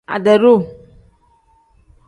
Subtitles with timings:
[0.13, 0.59] Ade-duu.